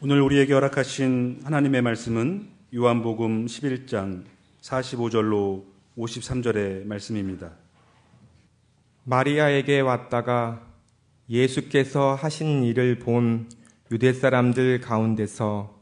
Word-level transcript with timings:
오늘 0.00 0.20
우리에게 0.20 0.52
허락하신 0.52 1.40
하나님의 1.42 1.82
말씀은 1.82 2.46
요한복음 2.72 3.46
11장 3.46 4.22
45절로 4.60 5.64
53절의 5.98 6.86
말씀입니다. 6.86 7.50
마리아에게 9.02 9.80
왔다가 9.80 10.64
예수께서 11.28 12.14
하신 12.14 12.62
일을 12.62 13.00
본 13.00 13.48
유대 13.90 14.12
사람들 14.12 14.82
가운데서 14.82 15.76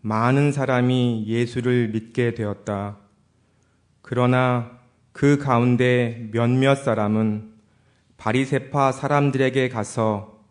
많은 0.00 0.50
사람이 0.50 1.26
예수를 1.28 1.90
믿게 1.90 2.34
되었다. 2.34 2.98
그러나 4.02 4.80
그 5.12 5.38
가운데 5.38 6.28
몇몇 6.32 6.74
사람은 6.74 7.52
바리세파 8.16 8.90
사람들에게 8.90 9.68
가서 9.68 10.42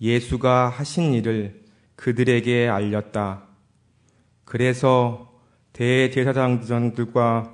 예수가 0.00 0.70
하신 0.70 1.14
일을 1.14 1.67
그들에게 1.98 2.68
알렸다. 2.68 3.42
그래서 4.44 5.32
대제사장들과 5.72 7.52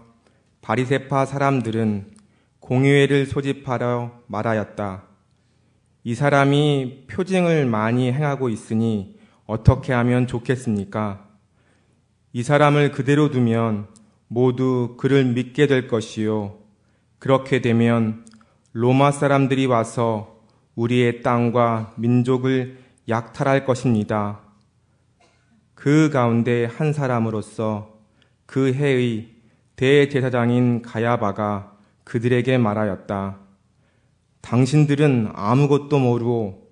바리세파 0.61 1.25
사람들은 1.25 2.12
공의회를 2.61 3.25
소집하러 3.25 4.20
말하였다. 4.27 5.05
이 6.05 6.15
사람이 6.15 7.07
표징을 7.07 7.65
많이 7.65 8.12
행하고 8.12 8.51
있으니 8.51 9.19
어떻게 9.47 9.95
하면 9.95 10.27
좋겠습니까? 10.27 11.27
이 12.34 12.42
사람을 12.42 12.92
그대로 12.92 13.31
두면 13.31 13.89
모두 14.29 14.97
그를 14.98 15.25
믿게 15.25 15.67
될 15.67 15.89
것이요. 15.89 16.59
그렇게 17.19 17.62
되면 17.62 18.27
로마 18.73 19.11
사람들이 19.11 19.65
와서 19.65 20.42
우리의 20.75 21.23
땅과 21.23 21.95
민족을 21.97 22.84
약탈할 23.09 23.65
것입니다. 23.65 24.41
그 25.75 26.11
가운데 26.11 26.65
한 26.65 26.93
사람으로서 26.93 27.98
그 28.47 28.73
해의 28.73 29.28
대제사장인 29.77 30.83
가야바가 30.83 31.77
그들에게 32.05 32.59
말하였다. 32.59 33.39
당신들은 34.41 35.31
아무것도 35.34 35.98
모르고 35.98 36.70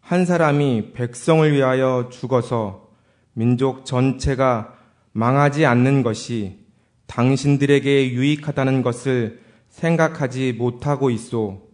한 0.00 0.26
사람이 0.26 0.92
백성을 0.92 1.50
위하여 1.52 2.08
죽어서 2.12 2.90
민족 3.32 3.84
전체가 3.84 4.74
망하지 5.12 5.64
않는 5.64 6.02
것이 6.02 6.66
당신들에게 7.06 8.10
유익하다는 8.10 8.82
것을 8.82 9.40
생각하지 9.68 10.52
못하고 10.52 11.10
있소. 11.10 11.68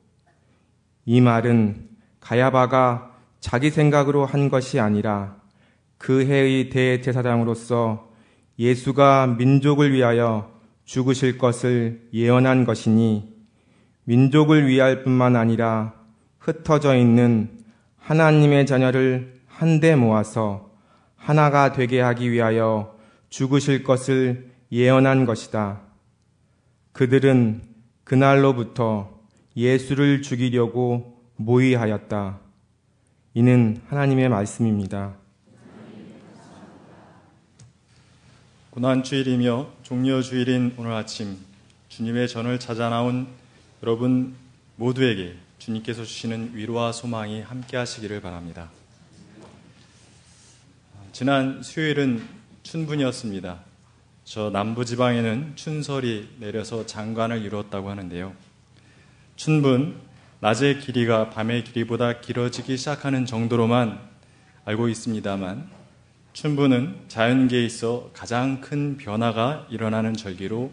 이 1.05 1.21
말은 1.21 1.89
가야바가 2.21 3.10
자기 3.41 3.71
생각으로 3.71 4.27
한 4.27 4.49
것이 4.49 4.79
아니라 4.79 5.37
그 5.99 6.25
해의 6.25 6.71
대제사장으로서 6.71 8.11
예수가 8.59 9.37
민족을 9.39 9.93
위하여 9.93 10.51
죽으실 10.85 11.39
것을 11.39 12.09
예언한 12.13 12.65
것이니 12.65 13.35
민족을 14.05 14.67
위할 14.67 15.03
뿐만 15.03 15.37
아니라 15.37 15.95
흩어져 16.39 16.97
있는 16.97 17.59
하나님의 17.97 18.67
자녀를 18.67 19.41
한데 19.47 19.95
모아서 19.95 20.71
하나가 21.17 21.73
되게 21.73 22.01
하기 22.01 22.33
위하여 22.33 22.97
죽으실 23.29 23.85
것을 23.85 24.51
예언한 24.73 25.27
것이다. 25.27 25.81
그들은 26.93 27.63
그날로부터 28.05 29.21
예수를 29.57 30.23
죽이려고 30.23 31.23
모의하였다. 31.37 32.50
이는 33.33 33.81
하나님의 33.87 34.29
말씀입니다. 34.29 35.15
고난 38.71 39.05
주일이며 39.05 39.69
종려 39.85 40.21
주일인 40.21 40.75
오늘 40.77 40.93
아침 40.93 41.39
주님의 41.91 42.27
전을 42.27 42.59
찾아 42.59 42.89
나온 42.89 43.29
여러분 43.85 44.35
모두에게 44.75 45.37
주님께서 45.59 46.05
주시는 46.05 46.57
위로와 46.57 46.91
소망이 46.91 47.41
함께 47.41 47.77
하시기를 47.77 48.21
바랍니다. 48.21 48.69
지난 51.13 51.63
수요일은 51.63 52.27
춘분이었습니다. 52.65 53.61
저 54.25 54.51
남부 54.51 54.85
지방에는 54.85 55.53
춘설이 55.55 56.37
내려서 56.41 56.85
장관을 56.85 57.43
이루었다고 57.43 57.91
하는데요. 57.91 58.33
춘분, 59.37 60.10
낮의 60.41 60.81
길이가 60.81 61.29
밤의 61.29 61.65
길이보다 61.65 62.21
길어지기 62.21 62.79
시작하는 62.79 63.27
정도로만 63.27 64.01
알고 64.65 64.89
있습니다만, 64.89 65.69
춘분은 66.33 67.09
자연계에 67.09 67.63
있어 67.67 68.11
가장 68.15 68.63
큰 68.63 68.97
변화가 68.97 69.67
일어나는 69.69 70.15
절기로 70.15 70.71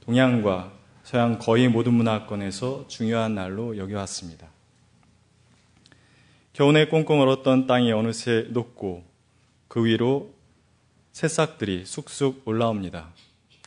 동양과 0.00 0.72
서양 1.02 1.38
거의 1.38 1.68
모든 1.68 1.94
문화권에서 1.94 2.88
중요한 2.88 3.34
날로 3.34 3.78
여겨왔습니다. 3.78 4.48
겨우내 6.52 6.88
꽁꽁 6.88 7.20
얼었던 7.20 7.66
땅이 7.66 7.92
어느새 7.92 8.48
녹고 8.50 9.04
그 9.68 9.84
위로 9.84 10.34
새싹들이 11.12 11.86
쑥쑥 11.86 12.42
올라옵니다. 12.46 13.08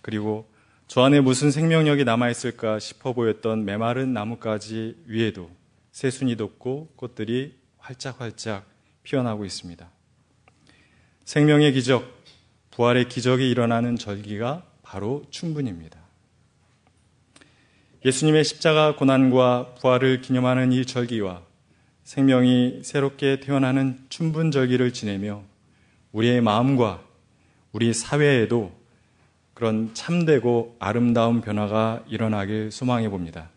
그리고 0.02 0.49
저 0.90 1.04
안에 1.04 1.20
무슨 1.22 1.52
생명력이 1.52 2.04
남아있을까 2.04 2.80
싶어 2.80 3.14
보였던 3.14 3.64
메마른 3.64 4.12
나뭇가지 4.12 4.96
위에도 5.06 5.52
새순이 5.92 6.36
돋고 6.36 6.94
꽃들이 6.96 7.54
활짝활짝 7.78 8.66
피어나고 9.04 9.46
있습니다. 9.46 9.88
생명의 11.26 11.74
기적, 11.74 12.24
부활의 12.72 13.08
기적이 13.08 13.52
일어나는 13.52 13.98
절기가 13.98 14.64
바로 14.82 15.24
춘분입니다. 15.30 16.00
예수님의 18.04 18.44
십자가 18.44 18.96
고난과 18.96 19.76
부활을 19.76 20.22
기념하는 20.22 20.72
이 20.72 20.88
절기와 20.88 21.44
생명이 22.04 22.80
새롭게 22.82 23.42
태어나는 23.42 24.08
춘분절기를 24.10 24.92
지내며 24.94 25.44
우리의 26.14 26.42
마음과 26.42 27.04
우리 27.74 27.94
사회에도 27.94 28.79
그런 29.60 29.94
참되고 29.94 30.78
아름다운 30.80 31.42
변화가 31.42 32.06
일어나길 32.08 32.72
소망해 32.72 33.10
봅니다. 33.10 33.50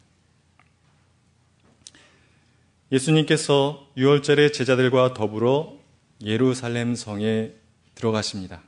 예수님께서 2.90 3.86
6월절에 3.96 4.52
제자들과 4.52 5.14
더불어 5.14 5.78
예루살렘 6.20 6.96
성에 6.96 7.52
들어가십니다. 7.94 8.62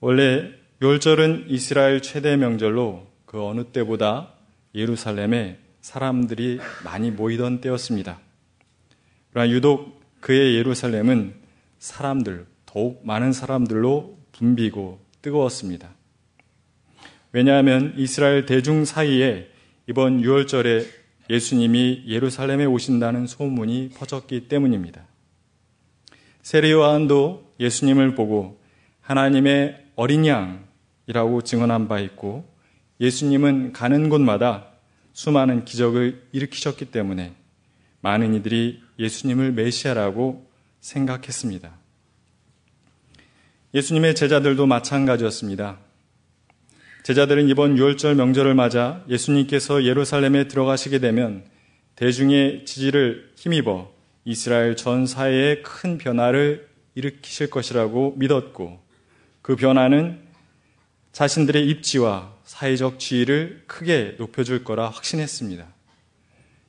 원래 0.00 0.52
6월절은 0.82 1.46
이스라엘 1.48 2.02
최대 2.02 2.36
명절로 2.36 3.06
그 3.24 3.42
어느 3.42 3.64
때보다 3.64 4.34
예루살렘에 4.74 5.58
사람들이 5.80 6.60
많이 6.84 7.10
모이던 7.10 7.62
때였습니다. 7.62 8.20
그러나 9.32 9.50
유독 9.50 10.02
그의 10.20 10.56
예루살렘은 10.56 11.34
사람들, 11.78 12.44
더욱 12.66 13.00
많은 13.06 13.32
사람들로 13.32 14.18
붐비고 14.32 15.05
뜨거웠습니다. 15.26 15.90
왜냐하면 17.32 17.94
이스라엘 17.96 18.46
대중 18.46 18.84
사이에 18.84 19.48
이번 19.88 20.22
6월절에 20.22 20.86
예수님이 21.28 22.04
예루살렘에 22.06 22.64
오신다는 22.64 23.26
소문이 23.26 23.90
퍼졌기 23.96 24.46
때문입니다. 24.48 25.04
세례요한도 26.42 27.54
예수님을 27.58 28.14
보고 28.14 28.60
하나님의 29.00 29.86
어린 29.96 30.26
양이라고 30.26 31.42
증언한 31.42 31.88
바 31.88 31.98
있고 31.98 32.48
예수님은 33.00 33.72
가는 33.72 34.08
곳마다 34.08 34.68
수많은 35.12 35.64
기적을 35.64 36.22
일으키셨기 36.30 36.86
때문에 36.86 37.32
많은 38.00 38.34
이들이 38.34 38.80
예수님을 38.98 39.52
메시아라고 39.52 40.48
생각했습니다. 40.80 41.85
예수님의 43.74 44.14
제자들도 44.14 44.66
마찬가지였습니다. 44.66 45.78
제자들은 47.02 47.48
이번 47.48 47.76
유월절 47.76 48.14
명절을 48.14 48.54
맞아 48.54 49.04
예수님께서 49.08 49.84
예루살렘에 49.84 50.48
들어가시게 50.48 50.98
되면 50.98 51.44
대중의 51.96 52.64
지지를 52.64 53.32
힘입어 53.36 53.92
이스라엘 54.24 54.76
전 54.76 55.06
사회에 55.06 55.62
큰 55.62 55.98
변화를 55.98 56.68
일으키실 56.94 57.50
것이라고 57.50 58.14
믿었고 58.16 58.80
그 59.42 59.56
변화는 59.56 60.20
자신들의 61.12 61.68
입지와 61.68 62.34
사회적 62.44 62.98
지위를 62.98 63.64
크게 63.66 64.16
높여줄 64.18 64.64
거라 64.64 64.88
확신했습니다. 64.88 65.66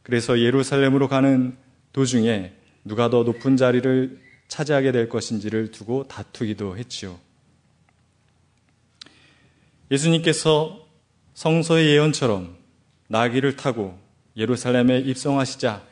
그래서 0.04 0.40
예루살렘으로 0.40 1.08
가는 1.08 1.58
도중에 1.94 2.54
누가 2.86 3.10
더 3.10 3.24
높은 3.24 3.58
자리를 3.58 4.27
차지하게 4.48 4.92
될 4.92 5.10
것인지를 5.10 5.72
두고 5.72 6.08
다투기도 6.08 6.78
했지요. 6.78 7.20
예수님께서 9.92 10.86
성서의 11.34 11.88
예언처럼 11.90 12.56
나귀를 13.08 13.56
타고 13.56 13.98
예루살렘에 14.36 15.00
입성하시자 15.00 15.84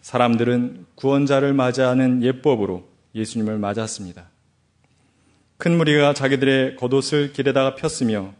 사람들은 0.00 0.86
구원자를 0.94 1.52
맞이하는 1.52 2.22
예법으로 2.22 2.88
예수님을 3.14 3.58
맞았습니다. 3.58 4.30
큰 5.58 5.76
무리가 5.76 6.14
자기들의 6.14 6.76
겉옷을 6.76 7.32
길에다가 7.32 7.74
폈으며 7.74 8.32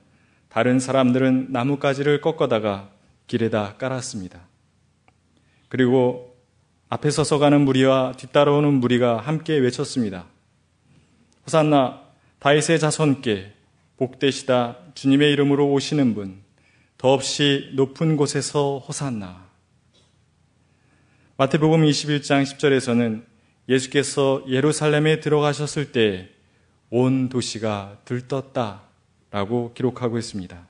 다른 0.49 0.79
사람들은 0.79 1.49
나뭇가지를 1.51 2.21
꺾어다가 2.21 2.91
길에다 3.27 3.77
깔았습니다. 3.77 4.41
그리고 5.69 6.30
앞에 6.91 7.11
서서 7.11 7.39
가는 7.39 7.63
무리와 7.63 8.13
뒤따라오는 8.19 8.75
무리가 8.75 9.19
함께 9.19 9.57
외쳤습니다. 9.57 10.27
호산나 11.47 12.03
다윗의 12.41 12.79
자손께 12.79 13.55
복되시다 13.97 14.77
주님의 14.95 15.33
이름으로 15.33 15.73
오시는 15.73 16.15
분 16.15 16.43
더없이 16.99 17.71
높은 17.75 18.17
곳에서 18.17 18.79
호산나 18.79 19.49
마태복음 21.39 21.83
21장 21.83 22.43
10절에서는 22.43 23.25
예수께서 23.69 24.45
예루살렘에 24.47 25.21
들어가셨을 25.21 25.93
때 25.93 26.41
온 26.91 27.29
도시가 27.29 27.99
들떴다 28.05 28.83
라고 29.31 29.73
기록하고 29.75 30.19
있습니다. 30.19 30.67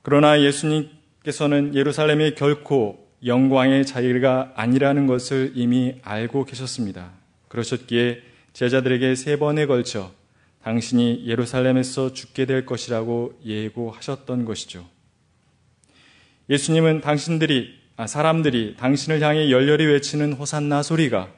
그러나 0.00 0.40
예수님께서는 0.40 1.74
예루살렘이 1.74 2.34
결코 2.34 3.06
영광의 3.24 3.84
자리가 3.84 4.52
아니라는 4.54 5.06
것을 5.06 5.52
이미 5.54 5.96
알고 6.02 6.44
계셨습니다. 6.44 7.10
그러셨기에 7.48 8.22
제자들에게 8.52 9.14
세 9.14 9.38
번에 9.38 9.66
걸쳐 9.66 10.12
당신이 10.62 11.24
예루살렘에서 11.26 12.12
죽게 12.12 12.46
될 12.46 12.66
것이라고 12.66 13.40
예고하셨던 13.44 14.44
것이죠. 14.44 14.86
예수님은 16.50 17.00
당신들이, 17.00 17.78
아, 17.96 18.06
사람들이 18.06 18.76
당신을 18.76 19.20
향해 19.22 19.50
열렬히 19.50 19.86
외치는 19.86 20.34
호산나 20.34 20.82
소리가 20.82 21.32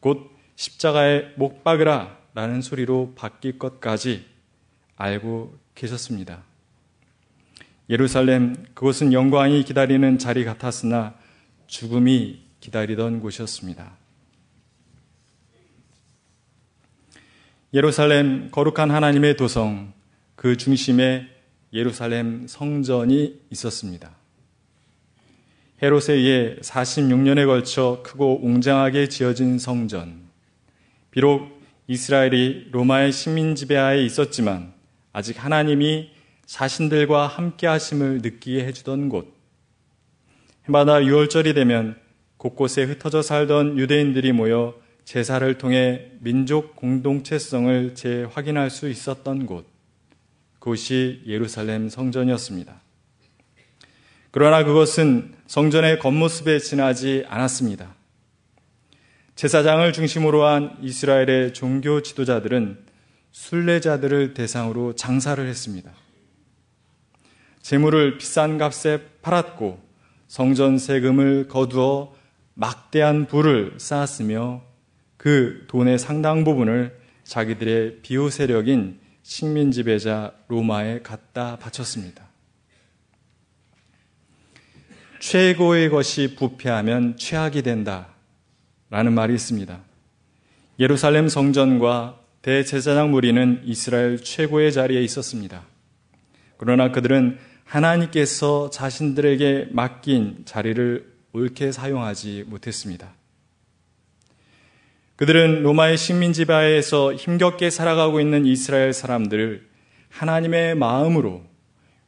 곧 0.00 0.30
십자가에 0.56 1.32
못 1.36 1.64
박으라 1.64 2.16
라는 2.34 2.60
소리로 2.60 3.14
바뀔 3.16 3.58
것까지 3.58 4.24
알고 4.96 5.58
계셨습니다. 5.74 6.42
예루살렘, 7.88 8.56
그곳은 8.74 9.12
영광이 9.12 9.64
기다리는 9.64 10.18
자리 10.18 10.44
같았으나 10.44 11.14
죽음이 11.66 12.40
기다리던 12.60 13.20
곳이었습니다. 13.20 13.96
예루살렘 17.74 18.50
거룩한 18.50 18.90
하나님의 18.90 19.36
도성 19.36 19.92
그 20.34 20.56
중심에 20.56 21.28
예루살렘 21.72 22.46
성전이 22.46 23.40
있었습니다. 23.50 24.16
헤롯에 25.82 26.14
의해 26.14 26.56
46년에 26.62 27.44
걸쳐 27.44 28.00
크고 28.02 28.40
웅장하게 28.42 29.08
지어진 29.08 29.58
성전. 29.58 30.22
비록 31.10 31.60
이스라엘이 31.86 32.68
로마의 32.72 33.12
식민 33.12 33.54
지배하에 33.54 34.02
있었지만 34.04 34.72
아직 35.12 35.44
하나님이 35.44 36.15
자신들과 36.46 37.26
함께 37.26 37.66
하심을 37.66 38.18
느끼게 38.22 38.64
해주던 38.64 39.08
곳. 39.08 39.34
해마다 40.66 40.94
6월절이 40.94 41.54
되면 41.54 41.96
곳곳에 42.36 42.84
흩어져 42.84 43.22
살던 43.22 43.78
유대인들이 43.78 44.32
모여 44.32 44.74
제사를 45.04 45.58
통해 45.58 46.10
민족 46.20 46.74
공동체성을 46.76 47.94
재확인할 47.94 48.70
수 48.70 48.88
있었던 48.88 49.46
곳, 49.46 49.66
그곳이 50.58 51.22
예루살렘 51.26 51.88
성전이었습니다. 51.88 52.80
그러나 54.32 54.64
그것은 54.64 55.34
성전의 55.46 56.00
겉모습에 56.00 56.58
지나지 56.58 57.24
않았습니다. 57.28 57.94
제사장을 59.36 59.92
중심으로 59.92 60.44
한 60.44 60.76
이스라엘의 60.82 61.54
종교 61.54 62.02
지도자들은 62.02 62.84
순례자들을 63.30 64.34
대상으로 64.34 64.94
장사를 64.94 65.46
했습니다. 65.46 65.92
재물을 67.66 68.16
비싼 68.16 68.58
값에 68.58 69.00
팔았고 69.22 69.80
성전 70.28 70.78
세금을 70.78 71.48
거두어 71.48 72.14
막대한 72.54 73.26
부를 73.26 73.74
쌓았으며 73.78 74.62
그 75.16 75.64
돈의 75.66 75.98
상당 75.98 76.44
부분을 76.44 76.96
자기들의 77.24 78.02
비호 78.02 78.30
세력인 78.30 79.00
식민 79.24 79.72
지배자 79.72 80.32
로마에 80.46 81.00
갖다 81.02 81.56
바쳤습니다. 81.56 82.28
최고의 85.18 85.90
것이 85.90 86.36
부패하면 86.36 87.16
최악이 87.16 87.62
된다. 87.62 88.06
라는 88.90 89.12
말이 89.12 89.34
있습니다. 89.34 89.76
예루살렘 90.78 91.26
성전과 91.26 92.20
대제사장 92.42 93.10
무리는 93.10 93.60
이스라엘 93.64 94.22
최고의 94.22 94.72
자리에 94.72 95.02
있었습니다. 95.02 95.64
그러나 96.58 96.92
그들은 96.92 97.38
하나님께서 97.66 98.70
자신들에게 98.70 99.68
맡긴 99.72 100.44
자리를 100.44 101.12
옳게 101.32 101.72
사용하지 101.72 102.44
못했습니다. 102.46 103.12
그들은 105.16 105.62
로마의 105.62 105.96
식민 105.96 106.32
지배하에서 106.32 107.14
힘겹게 107.14 107.70
살아가고 107.70 108.20
있는 108.20 108.46
이스라엘 108.46 108.92
사람들을 108.92 109.66
하나님의 110.10 110.74
마음으로 110.76 111.44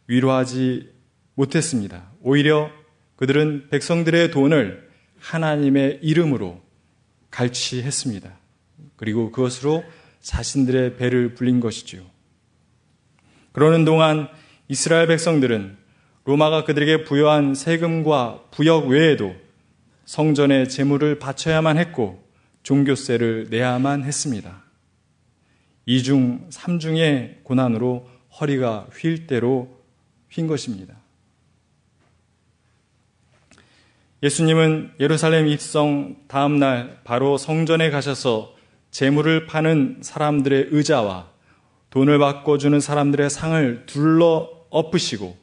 위로하지 0.06 0.90
못했습니다. 1.34 2.10
오히려 2.20 2.70
그들은 3.16 3.68
백성들의 3.70 4.30
돈을 4.30 4.88
하나님의 5.18 5.98
이름으로 6.02 6.62
갈취했습니다. 7.30 8.30
그리고 8.96 9.30
그것으로 9.32 9.84
자신들의 10.20 10.96
배를 10.96 11.34
불린 11.34 11.60
것이지요. 11.60 12.02
그러는 13.52 13.84
동안 13.84 14.28
이스라엘 14.68 15.06
백성들은 15.06 15.76
로마가 16.24 16.64
그들에게 16.64 17.04
부여한 17.04 17.54
세금과 17.54 18.44
부역 18.50 18.88
외에도 18.88 19.34
성전에 20.04 20.66
재물을 20.66 21.18
바쳐야만 21.18 21.78
했고 21.78 22.22
종교세를 22.62 23.46
내야만 23.50 24.04
했습니다. 24.04 24.62
이중 25.86 26.46
삼중의 26.50 27.40
고난으로 27.44 28.06
허리가 28.38 28.86
휠 28.92 29.26
대로 29.26 29.80
휜 30.30 30.46
것입니다. 30.46 30.94
예수님은 34.22 34.92
예루살렘 35.00 35.46
입성 35.46 36.16
다음 36.28 36.58
날 36.58 37.00
바로 37.04 37.38
성전에 37.38 37.88
가셔서 37.88 38.54
재물을 38.90 39.46
파는 39.46 40.00
사람들의 40.02 40.68
의자와 40.72 41.30
돈을 41.90 42.18
바꿔주는 42.18 42.80
사람들의 42.80 43.30
상을 43.30 43.86
둘러 43.86 44.57
엎으시고 44.70 45.36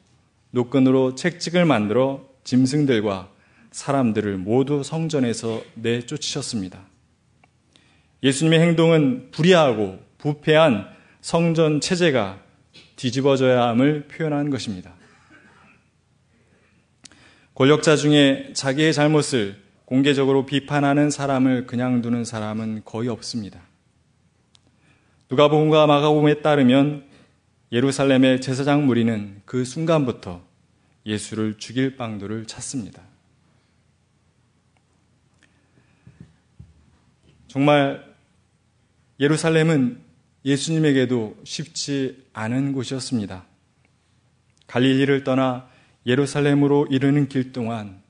노끈으로 0.50 1.14
책찍을 1.14 1.64
만들어 1.64 2.26
짐승들과 2.44 3.30
사람들을 3.70 4.38
모두 4.38 4.82
성전에서 4.82 5.62
내쫓으셨습니다. 5.74 6.80
예수님의 8.22 8.60
행동은 8.60 9.30
불의하고 9.32 9.98
부패한 10.18 10.88
성전 11.20 11.80
체제가 11.80 12.40
뒤집어져야 12.96 13.68
함을 13.68 14.08
표현한 14.08 14.50
것입니다. 14.50 14.94
권력자 17.54 17.96
중에 17.96 18.52
자기의 18.54 18.92
잘못을 18.94 19.62
공개적으로 19.84 20.46
비판하는 20.46 21.10
사람을 21.10 21.66
그냥 21.66 22.02
두는 22.02 22.24
사람은 22.24 22.82
거의 22.84 23.08
없습니다. 23.08 23.60
누가복음과 25.30 25.86
마가복음에 25.86 26.42
따르면 26.42 27.04
예루살렘의 27.72 28.40
제사장 28.40 28.86
무리는 28.86 29.42
그 29.44 29.64
순간부터 29.64 30.42
예수를 31.04 31.58
죽일 31.58 31.96
방도를 31.96 32.46
찾습니다. 32.46 33.02
정말 37.48 38.04
예루살렘은 39.18 40.00
예수님에게도 40.44 41.38
쉽지 41.42 42.24
않은 42.32 42.72
곳이었습니다. 42.72 43.44
갈릴리를 44.66 45.24
떠나 45.24 45.68
예루살렘으로 46.06 46.86
이르는 46.90 47.28
길 47.28 47.52
동안 47.52 48.00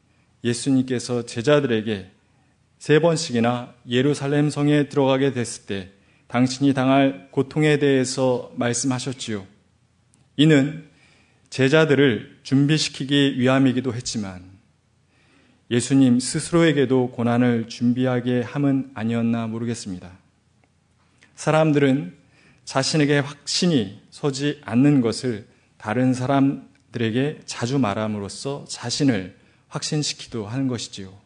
예수님께서 0.45 1.25
제자들에게 1.25 2.11
세 2.79 2.99
번씩이나 2.99 3.75
예루살렘 3.89 4.51
성에 4.51 4.89
들어가게 4.89 5.33
됐을 5.33 5.67
때 5.67 5.93
당신이 6.29 6.75
당할 6.75 7.29
고통에 7.31 7.79
대해서 7.79 8.53
말씀하셨지요. 8.57 9.47
이는 10.37 10.89
제자들을 11.51 12.41
준비시키기 12.43 13.39
위함이기도 13.39 13.95
했지만 13.95 14.57
예수님 15.71 16.21
스스로에게도 16.21 17.11
고난을 17.13 17.69
준비하게 17.69 18.43
함은 18.43 18.91
아니었나 18.95 19.47
모르겠습니다. 19.47 20.11
사람들은 21.35 22.17
자신에게 22.65 23.21
확신이 23.21 24.01
서지 24.11 24.61
않는 24.65 25.01
것을 25.01 25.47
다른 25.79 26.15
사람들에게 26.15 27.41
자주 27.47 27.79
말함으로써 27.79 28.65
자신을 28.69 29.37
확신시키도 29.69 30.47
하는 30.47 30.67
것이지요. 30.69 31.26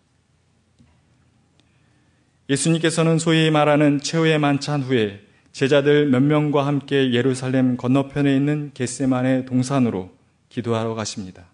예수님께서는 2.51 3.21
소위 3.21 3.49
말하는 3.49 4.01
최후의 4.01 4.41
만찬 4.41 4.83
후에 4.83 5.21
제자들 5.53 6.09
몇 6.09 6.21
명과 6.21 6.67
함께 6.67 7.13
예루살렘 7.13 7.77
건너편에 7.77 8.35
있는 8.35 8.73
겟세만의 8.75 9.47
동산으로 9.47 10.11
기도하러 10.49 10.95
가십니다. 10.95 11.45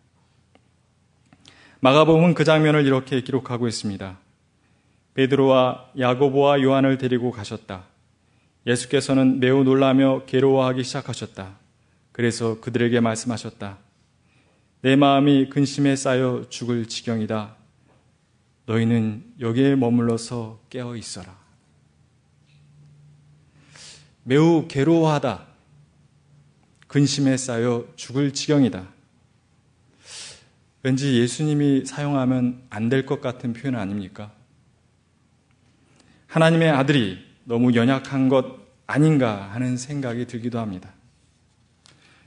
마가복음은 1.80 2.32
그 2.32 2.44
장면을 2.44 2.86
이렇게 2.86 3.20
기록하고 3.20 3.68
있습니다. 3.68 4.18
베드로와 5.12 5.90
야고보와 5.98 6.62
요한을 6.62 6.96
데리고 6.96 7.30
가셨다. 7.30 7.84
예수께서는 8.66 9.38
매우 9.38 9.64
놀라며 9.64 10.24
괴로워하기 10.24 10.82
시작하셨다. 10.82 11.58
그래서 12.12 12.58
그들에게 12.60 13.00
말씀하셨다. 13.00 13.76
내 14.80 14.96
마음이 14.96 15.50
근심에 15.50 15.94
쌓여 15.94 16.46
죽을 16.48 16.86
지경이다. 16.86 17.54
너희는 18.66 19.24
여기에 19.40 19.76
머물러서 19.76 20.60
깨어 20.70 20.96
있어라. 20.96 21.36
매우 24.24 24.66
괴로워하다. 24.68 25.46
근심에 26.88 27.36
쌓여 27.36 27.86
죽을 27.96 28.32
지경이다. 28.32 28.88
왠지 30.82 31.18
예수님이 31.20 31.84
사용하면 31.84 32.62
안 32.70 32.88
될 32.88 33.06
것 33.06 33.20
같은 33.20 33.52
표현 33.52 33.76
아닙니까? 33.76 34.32
하나님의 36.26 36.70
아들이 36.70 37.24
너무 37.44 37.74
연약한 37.74 38.28
것 38.28 38.56
아닌가 38.86 39.50
하는 39.52 39.76
생각이 39.76 40.26
들기도 40.26 40.58
합니다. 40.58 40.92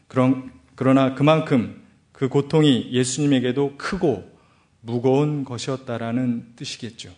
그런, 0.07 0.51
그러나 0.75 1.15
그만큼 1.15 1.81
그 2.11 2.27
고통이 2.27 2.91
예수님에게도 2.91 3.75
크고 3.77 4.38
무거운 4.81 5.43
것이었다라는 5.43 6.55
뜻이겠죠. 6.55 7.13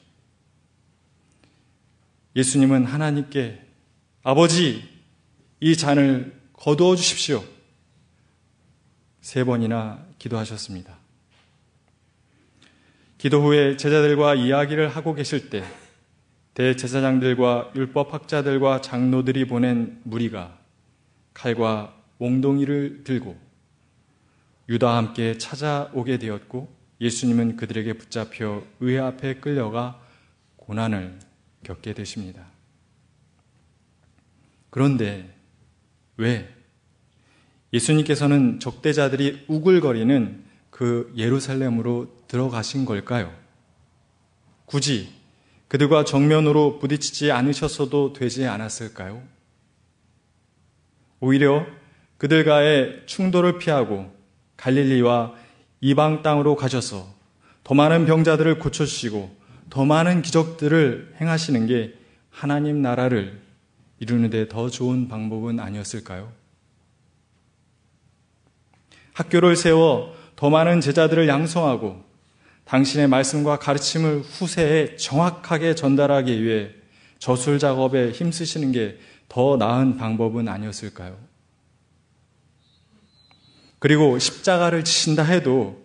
예수님은 2.35 2.85
하나님께 2.85 3.61
아버지, 4.23 4.83
이 5.59 5.75
잔을 5.75 6.39
거두어 6.53 6.95
주십시오. 6.95 7.43
세 9.21 9.43
번이나 9.43 10.05
기도하셨습니다. 10.17 10.97
기도 13.17 13.43
후에 13.43 13.77
제자들과 13.77 14.35
이야기를 14.35 14.89
하고 14.89 15.13
계실 15.13 15.49
때 15.49 15.63
대제사장들과 16.53 17.71
율법학자들과 17.75 18.81
장로들이 18.81 19.45
보낸 19.45 20.01
무리가 20.03 20.57
칼과 21.33 21.95
몽둥이를 22.17 23.03
들고 23.03 23.37
유다와 24.69 24.97
함께 24.97 25.37
찾아오게 25.37 26.17
되었고 26.17 26.80
예수님은 27.01 27.57
그들에게 27.57 27.93
붙잡혀 27.93 28.63
의회 28.79 28.99
앞에 28.99 29.39
끌려가 29.39 29.99
고난을 30.57 31.19
겪게 31.63 31.93
되십니다. 31.93 32.45
그런데 34.69 35.33
왜 36.17 36.47
예수님께서는 37.73 38.59
적대자들이 38.59 39.45
우글거리는 39.47 40.43
그 40.69 41.11
예루살렘으로 41.17 42.23
들어가신 42.27 42.85
걸까요? 42.85 43.35
굳이 44.65 45.11
그들과 45.67 46.05
정면으로 46.05 46.79
부딪히지 46.79 47.31
않으셨어도 47.31 48.13
되지 48.13 48.45
않았을까요? 48.45 49.23
오히려 51.19 51.65
그들과의 52.17 53.03
충돌을 53.07 53.57
피하고 53.57 54.13
갈릴리와 54.57 55.40
이방 55.81 56.23
땅으로 56.23 56.55
가셔서 56.55 57.13
더 57.63 57.73
많은 57.73 58.05
병자들을 58.05 58.59
고쳐주시고 58.59 59.35
더 59.69 59.85
많은 59.85 60.21
기적들을 60.21 61.15
행하시는 61.19 61.65
게 61.67 61.93
하나님 62.29 62.81
나라를 62.81 63.39
이루는데 63.99 64.47
더 64.47 64.69
좋은 64.69 65.07
방법은 65.07 65.59
아니었을까요? 65.59 66.31
학교를 69.13 69.55
세워 69.55 70.15
더 70.35 70.49
많은 70.49 70.81
제자들을 70.81 71.27
양성하고 71.27 72.03
당신의 72.65 73.07
말씀과 73.09 73.59
가르침을 73.59 74.21
후세에 74.21 74.95
정확하게 74.95 75.75
전달하기 75.75 76.43
위해 76.43 76.71
저술 77.19 77.59
작업에 77.59 78.11
힘쓰시는 78.11 78.71
게 78.71 78.97
더 79.31 79.55
나은 79.55 79.95
방법은 79.95 80.49
아니었을까요? 80.49 81.17
그리고 83.81 84.19
십자가를 84.19 84.83
지신다 84.83 85.23
해도 85.23 85.83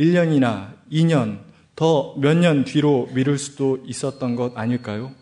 1년이나 0.00 0.74
2년, 0.90 1.38
더 1.76 2.16
몇 2.18 2.34
년 2.36 2.64
뒤로 2.64 3.08
미룰 3.14 3.38
수도 3.38 3.78
있었던 3.86 4.34
것 4.34 4.58
아닐까요? 4.58 5.14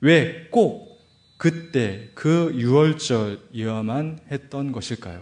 왜 0.00 0.48
꼭 0.50 0.98
그때 1.36 2.10
그 2.14 2.52
6월절이어야만 2.54 4.20
했던 4.30 4.72
것일까요? 4.72 5.20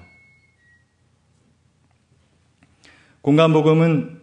공간복음은 3.22 4.20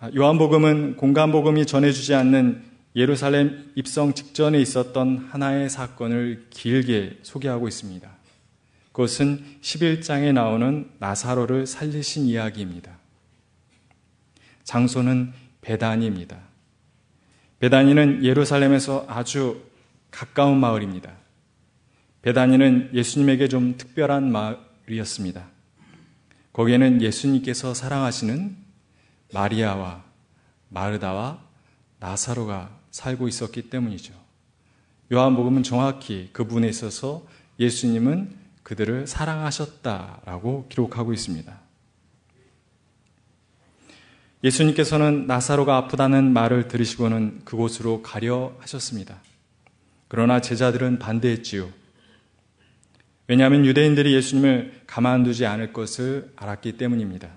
아, 0.00 0.10
요한복음은 0.16 0.96
공간복음이 0.96 1.66
전해주지 1.66 2.14
않는 2.14 2.64
예루살렘 2.96 3.72
입성 3.74 4.14
직전에 4.14 4.58
있었던 4.60 5.28
하나의 5.30 5.68
사건을 5.68 6.46
길게 6.50 7.18
소개하고 7.24 7.68
있습니다. 7.68 8.17
그것은 8.98 9.44
11장에 9.60 10.32
나오는 10.32 10.90
나사로를 10.98 11.68
살리신 11.68 12.24
이야기입니다. 12.24 12.98
장소는 14.64 15.32
베다니입니다. 15.60 16.36
베다니는 17.60 18.24
예루살렘에서 18.24 19.06
아주 19.08 19.62
가까운 20.10 20.58
마을입니다. 20.58 21.12
베다니는 22.22 22.90
예수님에게 22.92 23.46
좀 23.46 23.76
특별한 23.78 24.32
마을이었습니다. 24.32 25.48
거기에는 26.52 27.00
예수님께서 27.00 27.74
사랑하시는 27.74 28.56
마리아와 29.32 30.02
마르다와 30.70 31.40
나사로가 32.00 32.76
살고 32.90 33.28
있었기 33.28 33.70
때문이죠. 33.70 34.12
요한복음은 35.12 35.62
정확히 35.62 36.30
그 36.32 36.42
부분에 36.42 36.68
있어서 36.68 37.24
예수님은 37.60 38.37
그들을 38.68 39.06
사랑하셨다라고 39.06 40.66
기록하고 40.68 41.14
있습니다. 41.14 41.58
예수님께서는 44.44 45.26
나사로가 45.26 45.78
아프다는 45.78 46.34
말을 46.34 46.68
들으시고는 46.68 47.46
그곳으로 47.46 48.02
가려 48.02 48.54
하셨습니다. 48.58 49.22
그러나 50.06 50.42
제자들은 50.42 50.98
반대했지요. 50.98 51.70
왜냐하면 53.26 53.64
유대인들이 53.64 54.14
예수님을 54.14 54.82
가만두지 54.86 55.46
않을 55.46 55.72
것을 55.72 56.30
알았기 56.36 56.76
때문입니다. 56.76 57.30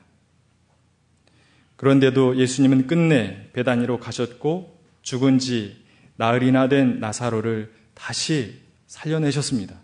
그런데도 1.77 2.35
예수님은 2.35 2.87
끝내 2.87 3.49
베다니로 3.53 4.01
가셨고 4.01 4.81
죽은 5.01 5.39
지 5.39 5.81
나흘이나 6.17 6.67
된 6.67 6.99
나사로를 6.99 7.73
다시 7.93 8.59
살려내셨습니다. 8.87 9.79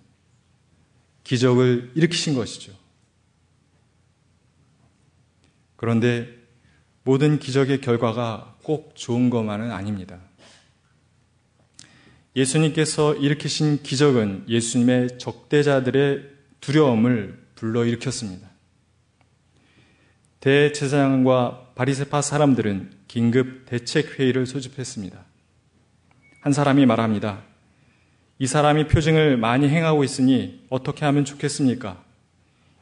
기적을 1.28 1.92
일으키신 1.94 2.36
것이죠. 2.36 2.72
그런데 5.76 6.30
모든 7.04 7.38
기적의 7.38 7.82
결과가 7.82 8.56
꼭 8.64 8.96
좋은 8.96 9.30
것만은 9.30 9.72
아닙니다. 9.72 10.20
예수님께서 12.34 13.16
일으키신 13.16 13.84
기적은 13.84 14.46
예수님의 14.48 15.20
적대자들의 15.20 16.30
두려움을 16.62 17.46
불러일으켰습니다. 17.56 18.48
대제사장과 20.40 21.74
바리세파 21.76 22.22
사람들은 22.22 22.92
긴급 23.10 23.66
대책 23.66 24.18
회의를 24.18 24.46
소집했습니다. 24.46 25.26
한 26.40 26.54
사람이 26.54 26.86
말합니다. 26.86 27.47
이 28.40 28.46
사람이 28.46 28.88
표징을 28.88 29.38
많이 29.38 29.68
행하고 29.68 30.04
있으니 30.04 30.64
어떻게 30.70 31.06
하면 31.06 31.26
좋겠습니까? 31.26 32.04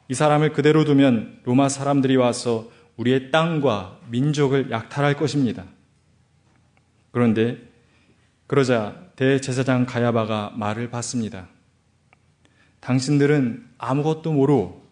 이 0.10 0.14
사람을 0.14 0.52
그대로 0.52 0.84
두면 0.84 1.40
로마 1.46 1.70
사람들이 1.70 2.18
와서 2.18 2.70
우리의 2.98 3.32
땅과 3.32 4.00
민족을 4.10 4.70
약탈할 4.70 5.16
것입니다. 5.16 5.66
그런데 7.12 7.58
그러자 8.48 8.96
대제사장 9.16 9.86
가야바가 9.86 10.54
말을 10.56 10.90
받습니다. 10.90 11.48
당신들은 12.82 13.66
아무것도 13.78 14.34
모르고 14.34 14.86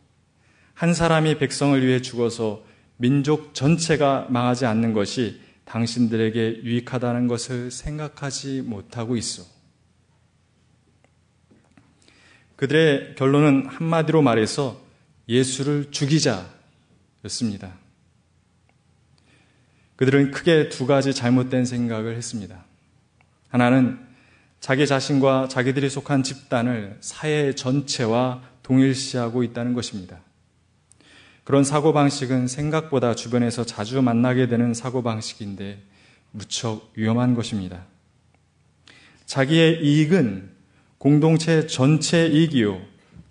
한 0.74 0.94
사람이 0.94 1.38
백성을 1.38 1.86
위해 1.86 2.02
죽어서 2.02 2.64
민족 2.98 3.54
전체가 3.54 4.28
망하지 4.30 4.66
않는 4.66 4.94
것이 4.94 5.42
당신들에게 5.66 6.62
유익하다는 6.64 7.28
것을 7.28 7.70
생각하지 7.70 8.64
못하고 8.64 9.16
있어. 9.16 9.53
그들의 12.56 13.16
결론은 13.16 13.66
한마디로 13.68 14.22
말해서 14.22 14.82
예수를 15.28 15.92
죽이자였습니다. 15.92 17.74
그들은 19.96 20.32
크게 20.32 20.70
두 20.70 20.86
가지 20.86 21.14
잘못된 21.14 21.66
생각을 21.66 22.16
했습니다. 22.16 22.66
하나는 23.50 24.00
자기 24.60 24.88
자신과 24.88 25.50
자기들이 25.50 25.90
속한 25.90 26.24
집단을 26.24 26.98
사회 27.02 27.54
전체와 27.54 28.42
동일시하고 28.64 29.44
있다는 29.44 29.74
것입니다. 29.74 30.20
그런 31.44 31.64
사고방식은 31.64 32.48
생각보다 32.48 33.16
주변에서 33.16 33.66
자주 33.66 34.02
만나게 34.02 34.48
되는 34.48 34.74
사고방식인데 34.74 35.82
무척 36.32 36.90
위험한 36.96 37.36
것입니다. 37.36 37.86
자기의 39.26 39.84
이익은 39.84 40.53
공동체 41.04 41.68
전체 41.68 42.28
이익이요. 42.28 42.80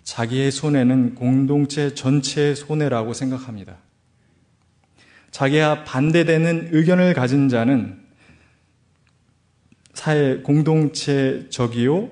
자기의 0.03 0.51
손해는 0.51 1.15
공동체 1.15 1.95
전체의 1.95 2.55
손해라고 2.55 3.13
생각합니다. 3.13 3.77
자기와 5.31 5.83
반대되는 5.83 6.69
의견을 6.71 7.15
가진 7.15 7.49
자는 7.49 7.99
사회 9.95 10.43
공동체적이요 10.43 12.11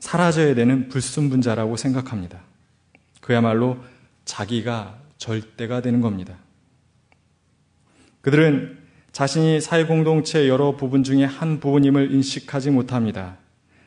사라져야 0.00 0.54
되는 0.54 0.88
불순분자라고 0.88 1.78
생각합니다. 1.78 2.42
그야말로 3.22 3.78
자기가 4.26 5.00
절대가 5.16 5.80
되는 5.80 6.02
겁니다. 6.02 6.36
그들은 8.20 8.76
자신이 9.12 9.62
사회 9.62 9.86
공동체 9.86 10.48
여러 10.48 10.76
부분 10.76 11.02
중에 11.02 11.24
한 11.24 11.60
부분임을 11.60 12.12
인식하지 12.12 12.72
못합니다. 12.72 13.38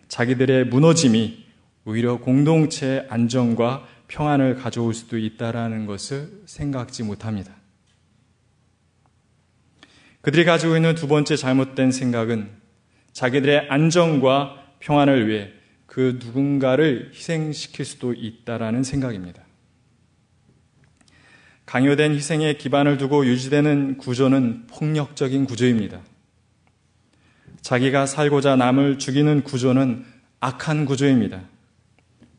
자기들의 0.09 0.65
무너짐이 0.65 1.45
오히려 1.85 2.19
공동체의 2.19 3.05
안정과 3.09 3.87
평안을 4.07 4.55
가져올 4.55 4.93
수도 4.93 5.17
있다라는 5.17 5.85
것을 5.85 6.41
생각지 6.45 7.03
못합니다. 7.03 7.55
그들이 10.21 10.43
가지고 10.43 10.75
있는 10.75 10.95
두 10.95 11.07
번째 11.07 11.35
잘못된 11.37 11.91
생각은 11.91 12.49
자기들의 13.13 13.67
안정과 13.69 14.55
평안을 14.79 15.27
위해 15.27 15.51
그 15.85 16.19
누군가를 16.23 17.11
희생시킬 17.13 17.85
수도 17.85 18.13
있다라는 18.13 18.83
생각입니다. 18.83 19.43
강요된 21.65 22.13
희생에 22.15 22.53
기반을 22.55 22.97
두고 22.97 23.25
유지되는 23.27 23.97
구조는 23.97 24.67
폭력적인 24.67 25.45
구조입니다. 25.45 26.01
자기가 27.61 28.05
살고자 28.05 28.55
남을 28.55 28.99
죽이는 28.99 29.43
구조는 29.43 30.05
악한 30.39 30.85
구조입니다. 30.85 31.41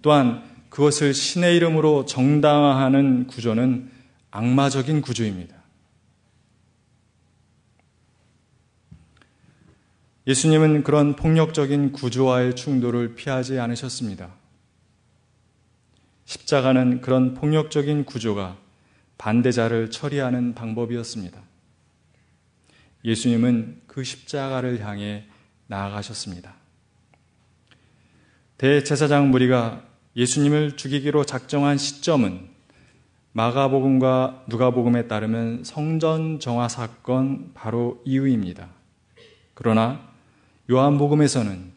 또한 0.03 0.43
그것을 0.71 1.13
신의 1.15 1.57
이름으로 1.57 2.07
정당화하는 2.07 3.27
구조는 3.27 3.91
악마적인 4.31 5.03
구조입니다. 5.03 5.57
예수님은 10.27 10.85
그런 10.85 11.17
폭력적인 11.17 11.93
구조와의 11.93 12.55
충돌을 12.55 13.15
피하지 13.17 13.59
않으셨습니다. 13.59 14.31
십자가는 16.25 17.01
그런 17.01 17.35
폭력적인 17.35 18.05
구조가 18.05 18.57
반대자를 19.19 19.91
처리하는 19.91 20.55
방법이었습니다. 20.55 21.50
예수님은 23.05 23.83
그 23.87 24.05
십자가를 24.05 24.85
향해 24.85 25.27
나아가셨습니다. 25.67 26.55
대제사장 28.59 29.31
무리가 29.31 29.85
예수님을 30.17 30.77
죽이기로 30.77 31.25
작정한 31.25 31.79
시점은 31.79 32.49
마가복음과 33.33 34.45
누가복음에 34.49 35.07
따르면 35.07 35.65
성전 35.65 36.41
정화 36.41 36.69
사건 36.69 37.53
바로 37.55 38.03
이후입니다. 38.05 38.69
그러나 39.55 40.11
요한복음에서는 40.71 41.73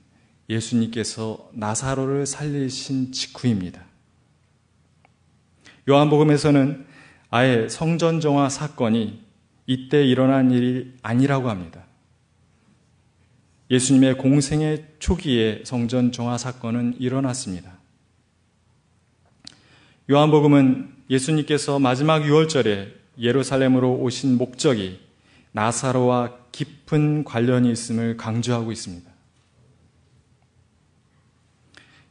예수님께서 0.50 1.50
나사로를 1.54 2.26
살리신 2.26 3.12
직후입니다. 3.12 3.86
요한복음에서는 5.88 6.86
아예 7.30 7.68
성전 7.70 8.20
정화 8.20 8.50
사건이 8.50 9.24
이때 9.66 10.04
일어난 10.04 10.52
일이 10.52 10.94
아니라고 11.02 11.50
합니다. 11.50 11.86
예수님의 13.72 14.18
공생의 14.18 14.86
초기에 15.00 15.64
성전 15.66 16.12
정화 16.12 16.38
사건은 16.38 16.96
일어났습니다. 17.00 17.78
요한복음은 20.12 20.94
예수님께서 21.10 21.80
마지막 21.80 22.26
유월절에 22.26 22.94
예루살렘으로 23.20 23.96
오신 23.96 24.38
목적이 24.38 25.00
나사로와 25.54 26.38
깊은 26.52 27.24
관련이 27.24 27.72
있음을 27.72 28.18
강조하고 28.18 28.72
있습니다. 28.72 29.10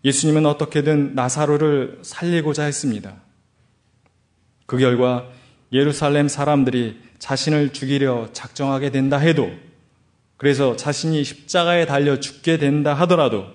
예수님은 0.04 0.46
어떻게든 0.46 1.14
나사로를 1.14 2.00
살리고자 2.02 2.64
했습니다. 2.64 3.20
그 4.66 4.78
결과 4.78 5.30
예루살렘 5.72 6.28
사람들이 6.28 7.00
자신을 7.22 7.72
죽이려 7.72 8.30
작정하게 8.32 8.90
된다 8.90 9.16
해도 9.16 9.48
그래서 10.36 10.74
자신이 10.74 11.22
십자가에 11.22 11.86
달려 11.86 12.18
죽게 12.18 12.58
된다 12.58 12.94
하더라도 12.94 13.46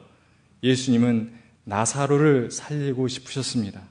예수님은 0.64 1.34
나사로를 1.66 2.50
살리고 2.50 3.10
싶으셨습니다. 3.10 3.82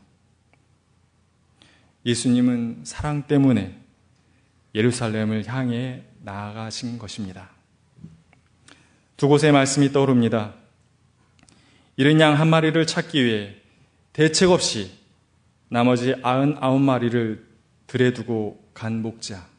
예수님은 2.06 2.84
사랑 2.84 3.26
때문에 3.26 3.78
예루살렘을 4.74 5.46
향해 5.46 6.04
나아가신 6.22 6.98
것입니다. 6.98 7.50
두 9.18 9.28
곳의 9.28 9.52
말씀이 9.52 9.92
떠오릅니다. 9.92 10.54
이른 11.98 12.18
양 12.18 12.40
한 12.40 12.48
마리를 12.48 12.86
찾기 12.86 13.22
위해 13.22 13.56
대책 14.14 14.50
없이 14.50 14.90
나머지 15.68 16.14
아흔 16.22 16.56
아홉 16.60 16.80
마리를 16.80 17.46
들에 17.86 18.14
두고 18.14 18.70
간 18.72 19.02
목자. 19.02 19.55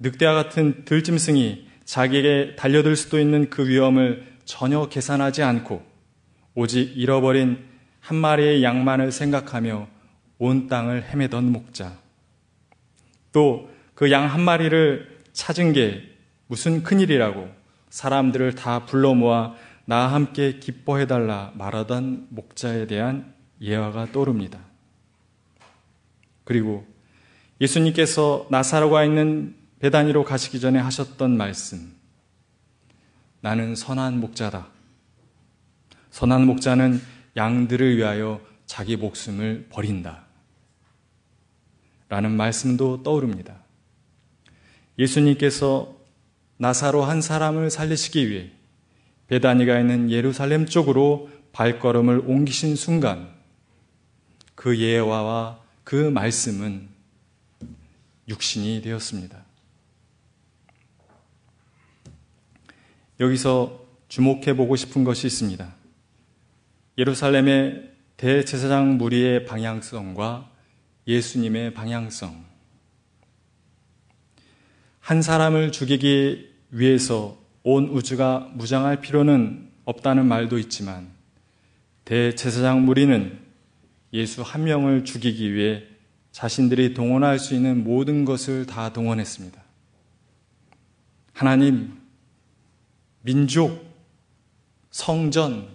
늑대와 0.00 0.34
같은 0.34 0.84
들짐승이 0.84 1.68
자기에게 1.84 2.56
달려들 2.56 2.96
수도 2.96 3.18
있는 3.20 3.50
그 3.50 3.68
위험을 3.68 4.26
전혀 4.44 4.88
계산하지 4.88 5.42
않고 5.42 5.82
오직 6.54 6.96
잃어버린 6.96 7.64
한 8.00 8.16
마리의 8.16 8.62
양만을 8.62 9.12
생각하며 9.12 9.88
온 10.38 10.68
땅을 10.68 11.04
헤매던 11.04 11.52
목자. 11.52 11.96
또 13.32 13.70
그 13.94 14.10
양 14.10 14.26
한 14.32 14.40
마리를 14.40 15.20
찾은 15.34 15.74
게 15.74 16.02
무슨 16.46 16.82
큰일이라고 16.82 17.50
사람들을 17.90 18.54
다 18.54 18.86
불러 18.86 19.12
모아 19.12 19.54
나와 19.84 20.14
함께 20.14 20.58
기뻐해달라 20.58 21.52
말하던 21.54 22.28
목자에 22.30 22.86
대한 22.86 23.34
예화가 23.60 24.12
떠오릅니다. 24.12 24.58
그리고 26.44 26.86
예수님께서 27.60 28.46
나사로가 28.50 29.04
있는 29.04 29.54
베다니로 29.80 30.24
가시기 30.24 30.60
전에 30.60 30.78
하셨던 30.78 31.36
말씀. 31.36 31.94
나는 33.40 33.74
선한 33.74 34.20
목자다. 34.20 34.68
선한 36.10 36.46
목자는 36.46 37.00
양들을 37.36 37.96
위하여 37.96 38.40
자기 38.66 38.96
목숨을 38.96 39.68
버린다. 39.70 40.24
라는 42.10 42.32
말씀도 42.32 43.02
떠오릅니다. 43.02 43.56
예수님께서 44.98 45.96
나사로 46.58 47.04
한 47.04 47.22
사람을 47.22 47.70
살리시기 47.70 48.28
위해 48.28 48.50
베다니가 49.28 49.80
있는 49.80 50.10
예루살렘 50.10 50.66
쪽으로 50.66 51.30
발걸음을 51.52 52.24
옮기신 52.26 52.76
순간 52.76 53.32
그 54.54 54.78
예화와 54.78 55.60
그 55.84 55.94
말씀은 55.94 56.88
육신이 58.28 58.82
되었습니다. 58.82 59.39
여기서 63.20 63.86
주목해 64.08 64.56
보고 64.56 64.74
싶은 64.76 65.04
것이 65.04 65.26
있습니다. 65.26 65.74
예루살렘의 66.96 67.90
대제사장 68.16 68.96
무리의 68.96 69.44
방향성과 69.44 70.50
예수님의 71.06 71.74
방향성. 71.74 72.44
한 75.00 75.22
사람을 75.22 75.70
죽이기 75.72 76.50
위해서 76.70 77.38
온 77.62 77.88
우주가 77.88 78.50
무장할 78.54 79.00
필요는 79.00 79.70
없다는 79.84 80.26
말도 80.26 80.58
있지만 80.58 81.10
대제사장 82.04 82.84
무리는 82.84 83.38
예수 84.12 84.42
한 84.42 84.64
명을 84.64 85.04
죽이기 85.04 85.52
위해 85.52 85.84
자신들이 86.32 86.94
동원할 86.94 87.38
수 87.38 87.54
있는 87.54 87.84
모든 87.84 88.24
것을 88.24 88.66
다 88.66 88.92
동원했습니다. 88.92 89.62
하나님, 91.32 91.99
민족, 93.22 93.84
성전, 94.90 95.68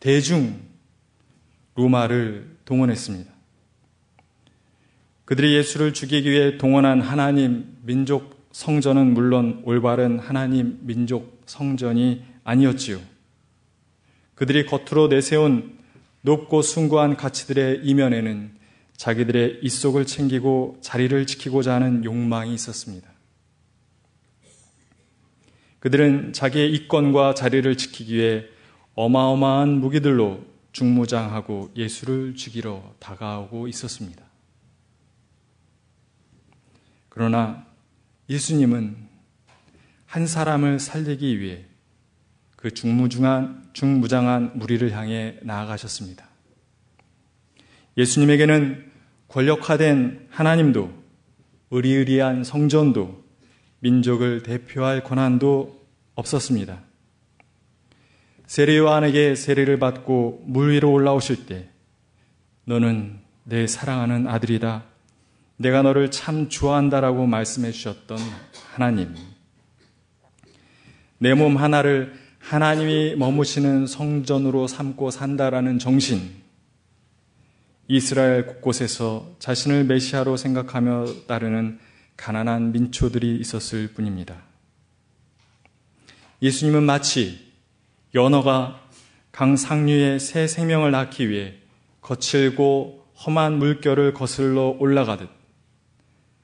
대중, 0.00 0.60
로마를 1.74 2.56
동원했습니다. 2.64 3.32
그들이 5.24 5.54
예수를 5.54 5.94
죽이기 5.94 6.30
위해 6.30 6.58
동원한 6.58 7.00
하나님, 7.00 7.76
민족, 7.82 8.48
성전은 8.52 9.14
물론 9.14 9.62
올바른 9.64 10.18
하나님 10.18 10.78
민족 10.82 11.42
성전이 11.46 12.22
아니었지요. 12.44 13.00
그들이 14.34 14.66
겉으로 14.66 15.08
내세운 15.08 15.78
높고 16.20 16.62
숭고한 16.62 17.16
가치들의 17.16 17.80
이면에는 17.84 18.52
자기들의 18.96 19.60
입속을 19.62 20.06
챙기고 20.06 20.78
자리를 20.80 21.26
지키고자 21.26 21.74
하는 21.74 22.04
욕망이 22.04 22.54
있었습니다. 22.54 23.13
그들은 25.84 26.32
자기의 26.32 26.72
이권과 26.72 27.34
자리를 27.34 27.76
지키기 27.76 28.14
위해 28.14 28.46
어마어마한 28.94 29.80
무기들로 29.80 30.42
중무장하고 30.72 31.72
예수를 31.76 32.34
죽이러 32.34 32.94
다가오고 32.98 33.68
있었습니다. 33.68 34.24
그러나 37.10 37.66
예수님은 38.30 38.96
한 40.06 40.26
사람을 40.26 40.78
살리기 40.80 41.38
위해 41.38 41.66
그 42.56 42.72
중무중한, 42.72 43.68
중무장한 43.74 44.52
무리를 44.54 44.90
향해 44.92 45.36
나아가셨습니다. 45.42 46.26
예수님에게는 47.98 48.90
권력화된 49.28 50.28
하나님도 50.30 50.90
의리의리한 51.70 52.42
성전도 52.42 53.23
민족을 53.84 54.42
대표할 54.42 55.04
권한도 55.04 55.78
없었습니다. 56.14 56.80
세례 58.46 58.78
요한에게 58.78 59.34
세례를 59.34 59.78
받고 59.78 60.44
물 60.46 60.72
위로 60.72 60.90
올라오실 60.90 61.44
때 61.44 61.68
너는 62.64 63.18
내 63.44 63.66
사랑하는 63.66 64.26
아들이다. 64.26 64.84
내가 65.58 65.82
너를 65.82 66.10
참 66.10 66.48
좋아한다라고 66.48 67.26
말씀해 67.26 67.72
주셨던 67.72 68.16
하나님. 68.72 69.14
내 71.18 71.34
몸 71.34 71.58
하나를 71.58 72.14
하나님이 72.38 73.16
머무시는 73.16 73.86
성전으로 73.86 74.66
삼고 74.66 75.10
산다라는 75.10 75.78
정신. 75.78 76.30
이스라엘 77.88 78.46
곳곳에서 78.46 79.36
자신을 79.38 79.84
메시아로 79.84 80.38
생각하며 80.38 81.26
따르는 81.26 81.78
가난한 82.16 82.72
민초들이 82.72 83.36
있었을 83.36 83.88
뿐입니다. 83.88 84.42
예수님은 86.42 86.82
마치 86.82 87.52
연어가 88.14 88.80
강 89.32 89.56
상류에 89.56 90.18
새 90.18 90.46
생명을 90.46 90.90
낳기 90.90 91.28
위해 91.28 91.54
거칠고 92.00 93.06
험한 93.26 93.58
물결을 93.58 94.12
거슬러 94.14 94.76
올라가듯 94.78 95.28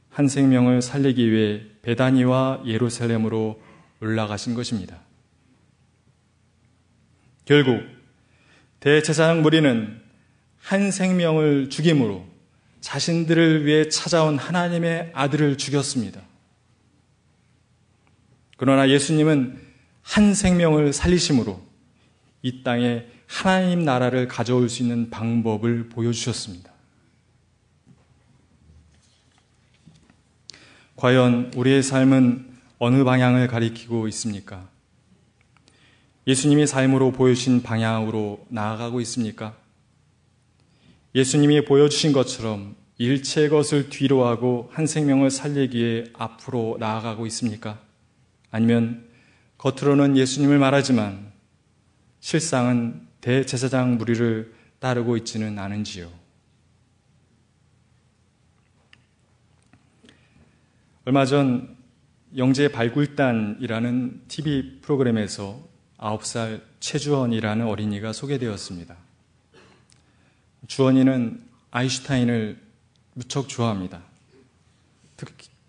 한 0.09 0.29
생명을 0.29 0.83
살리기 0.83 1.31
위해 1.31 1.63
베다니와 1.83 2.63
예루살렘으로 2.67 3.61
올라가신 4.01 4.55
것입니다. 4.55 5.01
결국 7.45 7.83
대제사장 8.81 9.43
무리는 9.43 10.01
한 10.59 10.91
생명을 10.91 11.71
죽임으로 11.71 12.30
자신들을 12.81 13.67
위해 13.67 13.89
찾아온 13.89 14.39
하나님의 14.39 15.11
아들을 15.15 15.59
죽였습니다. 15.59 16.23
그러나 18.57 18.89
예수님은 18.89 19.61
한 20.03 20.35
생명을 20.35 20.93
살리심으로 20.93 21.61
이 22.43 22.63
땅에 22.63 23.07
하나님 23.27 23.85
나라를 23.85 24.29
가져올 24.29 24.69
수 24.69 24.83
있는 24.83 25.09
방법을 25.11 25.89
보여주셨습니다. 25.89 26.71
과연 30.97 31.53
우리의 31.55 31.83
삶은 31.83 32.51
어느 32.79 33.05
방향을 33.05 33.47
가리키고 33.47 34.09
있습니까? 34.09 34.69
예수님이 36.27 36.67
삶으로 36.67 37.13
보여주신 37.13 37.63
방향으로 37.63 38.45
나아가고 38.49 39.01
있습니까? 39.03 39.57
예수님이 41.15 41.65
보여주신 41.65 42.13
것처럼 42.13 42.77
일체 42.99 43.49
것을 43.49 43.89
뒤로하고 43.89 44.69
한 44.73 44.87
생명을 44.87 45.31
살리기에 45.31 46.13
앞으로 46.13 46.77
나아가고 46.79 47.27
있습니까? 47.27 47.81
아니면 48.51 49.09
겉으로는 49.59 50.17
예수님을 50.17 50.59
말하지만 50.59 51.33
실상은 52.21 53.07
대제사장 53.21 53.99
무리를 53.99 54.55
따르고 54.79 55.17
있지는 55.17 55.59
않은지요. 55.59 56.11
얼마 61.07 61.25
전 61.27 61.77
영재 62.37 62.69
발굴단이라는 62.69 64.23
TV 64.29 64.81
프로그램에서 64.83 65.61
9살 65.99 66.63
최주원이라는 66.79 67.67
어린이가 67.67 68.13
소개되었습니다. 68.13 69.10
주원이는 70.71 71.43
아인슈타인을 71.73 72.57
무척 73.15 73.49
좋아합니다. 73.49 74.03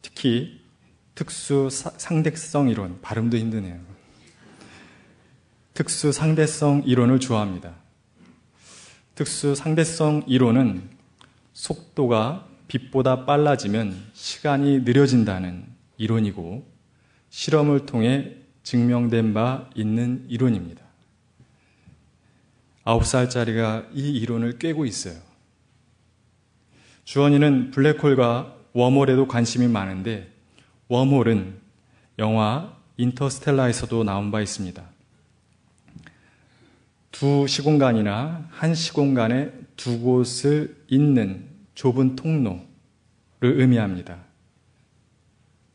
특히 0.03 0.61
특수 1.15 1.69
상대성 1.71 2.69
이론, 2.69 3.01
발음도 3.01 3.35
힘드네요. 3.35 3.79
특수 5.73 6.11
상대성 6.11 6.83
이론을 6.85 7.19
좋아합니다. 7.19 7.73
특수 9.15 9.55
상대성 9.55 10.25
이론은 10.27 10.87
속도가 11.53 12.47
빛보다 12.67 13.25
빨라지면 13.25 14.11
시간이 14.13 14.81
느려진다는 14.81 15.65
이론이고 15.97 16.63
실험을 17.31 17.87
통해 17.87 18.35
증명된 18.61 19.33
바 19.33 19.67
있는 19.73 20.27
이론입니다. 20.29 20.80
9살짜리가 22.85 23.89
이 23.93 24.11
이론을 24.17 24.57
꿰고 24.57 24.85
있어요. 24.85 25.15
주원이는 27.03 27.71
블랙홀과 27.71 28.55
웜홀에도 28.73 29.27
관심이 29.27 29.67
많은데 29.67 30.31
웜홀은 30.87 31.55
영화 32.19 32.77
인터스텔라에서도 32.97 34.03
나온 34.03 34.31
바 34.31 34.41
있습니다. 34.41 34.83
두 37.11 37.45
시공간이나 37.47 38.47
한 38.49 38.73
시공간에 38.73 39.51
두 39.75 39.99
곳을 39.99 40.75
잇는 40.87 41.45
좁은 41.75 42.15
통로를 42.15 42.61
의미합니다. 43.41 44.17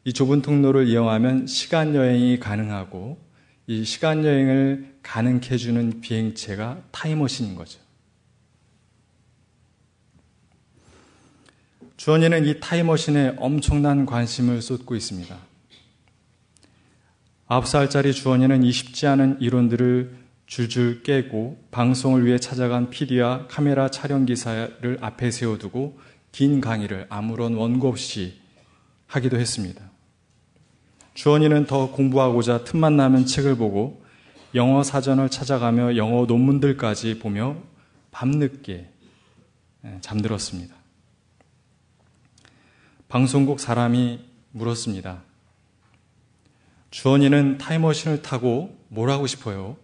이 0.04 0.12
좁은 0.12 0.40
통로를 0.40 0.86
이용하면 0.86 1.46
시간 1.46 1.94
여행이 1.94 2.38
가능하고 2.38 3.18
이 3.66 3.84
시간 3.84 4.24
여행을 4.24 4.95
가능케 5.06 5.54
해주는 5.54 6.00
비행체가 6.00 6.82
타임머신인 6.90 7.54
거죠. 7.54 7.78
주원이는 11.96 12.44
이 12.44 12.58
타임머신에 12.60 13.36
엄청난 13.38 14.04
관심을 14.04 14.60
쏟고 14.60 14.96
있습니다. 14.96 15.38
9살짜리 17.48 18.12
주원이는 18.12 18.64
이 18.64 18.72
쉽지 18.72 19.06
않은 19.06 19.40
이론들을 19.40 20.26
줄줄 20.46 21.04
깨고 21.04 21.64
방송을 21.70 22.26
위해 22.26 22.38
찾아간 22.38 22.90
PD와 22.90 23.46
카메라 23.46 23.88
촬영 23.88 24.26
기사를 24.26 24.98
앞에 25.00 25.30
세워두고 25.30 25.98
긴 26.32 26.60
강의를 26.60 27.06
아무런 27.08 27.54
원고 27.54 27.88
없이 27.88 28.40
하기도 29.06 29.38
했습니다. 29.38 29.88
주원이는 31.14 31.66
더 31.66 31.92
공부하고자 31.92 32.64
틈만 32.64 32.96
나면 32.96 33.24
책을 33.24 33.56
보고 33.56 34.04
영어 34.54 34.82
사전을 34.82 35.28
찾아가며 35.28 35.96
영어 35.96 36.24
논문들까지 36.26 37.18
보며 37.18 37.56
밤늦게 38.10 38.90
예, 39.84 39.98
잠들었습니다. 40.00 40.74
방송국 43.08 43.60
사람이 43.60 44.24
물었습니다. 44.52 45.22
주원이는 46.90 47.58
타임머신을 47.58 48.22
타고 48.22 48.76
뭘 48.88 49.10
하고 49.10 49.26
싶어요? 49.26 49.76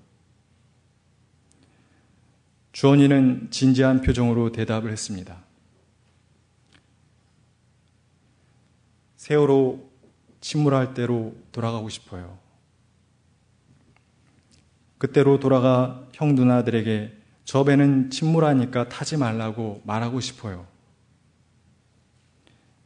주원이는 2.73 3.49
진지한 3.51 4.01
표정으로 4.01 4.51
대답을 4.51 4.91
했습니다. 4.91 5.45
세월호 9.17 9.91
침몰할 10.41 10.95
때로 10.95 11.37
돌아가고 11.53 11.89
싶어요. 11.91 12.39
그때로 15.03 15.41
돌아가 15.41 16.07
형 16.13 16.37
누나들에게 16.37 17.13
저 17.45 17.65
배는 17.65 18.11
침몰하니까 18.11 18.89
타지 18.89 19.17
말라고 19.17 19.83
말하고 19.85 20.21
싶어요. 20.21 20.65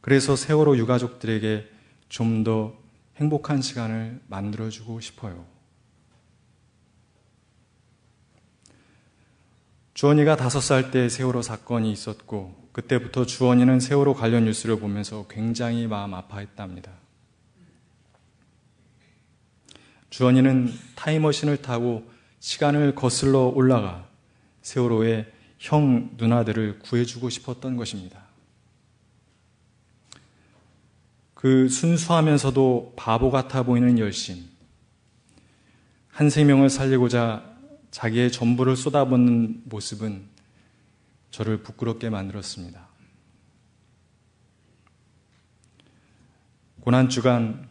그래서 0.01 0.35
세월호 0.35 0.77
유가족들에게 0.77 1.69
좀 2.09 2.43
더 2.43 2.73
행복한 3.17 3.61
시간을 3.61 4.19
만들어주고 4.25 4.99
싶어요. 4.99 5.45
주원이가 9.93 10.37
다섯 10.37 10.59
살 10.59 10.89
때 10.89 11.09
세월호 11.09 11.43
사건이 11.43 11.91
있었고 11.91 12.69
그때부터 12.71 13.27
주원이는 13.27 13.79
세월호 13.79 14.15
관련 14.15 14.45
뉴스를 14.45 14.79
보면서 14.79 15.27
굉장히 15.29 15.85
마음 15.85 16.15
아파했답니다. 16.15 17.06
주원이는 20.09 20.71
타임머신을 20.95 21.61
타고 21.61 22.09
시간을 22.39 22.95
거슬러 22.95 23.47
올라가 23.47 24.07
세월호의 24.61 25.31
형 25.59 26.11
누나들을 26.17 26.79
구해주고 26.79 27.29
싶었던 27.29 27.77
것입니다. 27.77 28.27
그 31.33 31.69
순수하면서도 31.69 32.93
바보 32.95 33.29
같아 33.31 33.63
보이는 33.63 33.99
열심, 33.99 34.43
한 36.09 36.29
생명을 36.29 36.69
살리고자 36.69 37.57
자기의 37.91 38.31
전부를 38.31 38.75
쏟아붓는 38.75 39.63
모습은 39.65 40.25
저를 41.29 41.61
부끄럽게 41.61 42.09
만들었습니다. 42.09 42.87
고난주간 46.81 47.67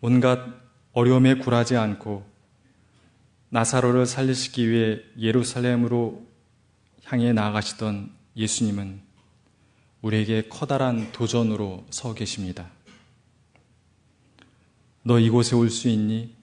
온갖 0.00 0.61
어려움에 0.92 1.34
굴하지 1.36 1.76
않고 1.76 2.24
나사로를 3.48 4.06
살리시기 4.06 4.68
위해 4.70 5.00
예루살렘으로 5.18 6.26
향해 7.04 7.32
나아가시던 7.32 8.10
예수님은 8.36 9.00
우리에게 10.02 10.48
커다란 10.48 11.12
도전으로 11.12 11.86
서 11.90 12.14
계십니다. 12.14 12.70
너 15.02 15.18
이곳에 15.18 15.54
올 15.56 15.70
수 15.70 15.88
있니? 15.88 16.34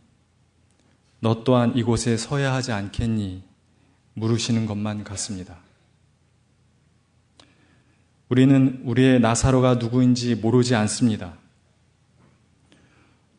너 1.20 1.44
또한 1.44 1.76
이곳에 1.76 2.18
서야 2.18 2.54
하지 2.54 2.72
않겠니? 2.72 3.44
물으시는 4.14 4.66
것만 4.66 5.04
같습니다. 5.04 5.58
우리는 8.30 8.82
우리의 8.86 9.20
나사로가 9.20 9.76
누구인지 9.76 10.36
모르지 10.36 10.76
않습니다. 10.76 11.38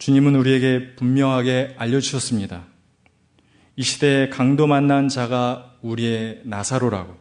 주님은 0.01 0.35
우리에게 0.35 0.97
분명하게 0.97 1.75
알려주셨습니다. 1.77 2.65
이 3.77 3.83
시대에 3.83 4.31
강도 4.31 4.67
만난 4.67 5.09
자가 5.11 5.77
우리의 5.83 6.41
나사로라고. 6.45 7.19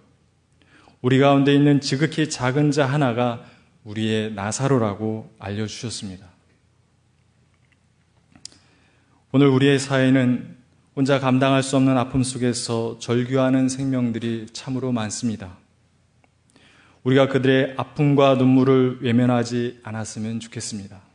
우리 1.01 1.19
가운데 1.19 1.53
있는 1.53 1.81
지극히 1.81 2.29
작은 2.29 2.71
자 2.71 2.85
하나가 2.85 3.43
우리의 3.83 4.31
나사로라고 4.31 5.29
알려주셨습니다. 5.39 6.25
오늘 9.33 9.47
우리의 9.47 9.77
사회는 9.77 10.55
혼자 10.95 11.19
감당할 11.19 11.63
수 11.63 11.75
없는 11.75 11.97
아픔 11.97 12.23
속에서 12.23 12.97
절규하는 12.99 13.67
생명들이 13.67 14.47
참으로 14.53 14.93
많습니다. 14.93 15.57
우리가 17.03 17.27
그들의 17.27 17.73
아픔과 17.75 18.35
눈물을 18.35 18.99
외면하지 19.01 19.81
않았으면 19.83 20.39
좋겠습니다. 20.39 21.08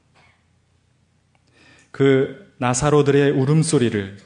그 1.95 2.53
나사로들의 2.59 3.31
울음소리를 3.31 4.17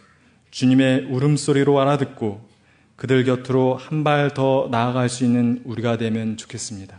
주님의 0.50 1.04
울음소리로 1.04 1.78
알아듣고 1.78 2.48
그들 2.96 3.24
곁으로 3.24 3.76
한 3.76 4.04
발 4.04 4.30
더 4.32 4.68
나아갈 4.70 5.10
수 5.10 5.22
있는 5.22 5.60
우리가 5.66 5.98
되면 5.98 6.38
좋겠습니다. 6.38 6.98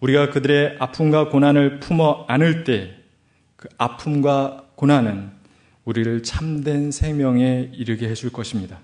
우리가 0.00 0.30
그들의 0.30 0.78
아픔과 0.80 1.28
고난을 1.28 1.78
품어 1.78 2.24
안을 2.26 2.64
때 2.64 2.96
그 3.54 3.68
아픔과 3.78 4.70
고난은 4.74 5.30
우리를 5.84 6.24
참된 6.24 6.90
생명에 6.90 7.70
이르게 7.72 8.08
해줄 8.08 8.32
것입니다. 8.32 8.80